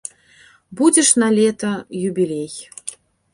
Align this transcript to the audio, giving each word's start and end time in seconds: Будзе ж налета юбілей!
Будзе 0.79 1.03
ж 1.09 1.21
налета 1.23 1.71
юбілей! 2.09 2.51